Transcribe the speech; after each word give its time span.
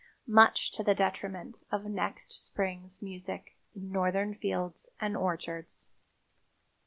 much 0.25 0.71
to 0.71 0.81
the 0.83 0.95
detriment 0.95 1.59
of 1.71 1.85
next 1.85 2.31
spring's 2.31 3.03
music 3.03 3.55
in 3.75 3.91
Northern 3.91 4.33
fields 4.33 4.89
and 4.99 5.15
orchards. 5.15 5.89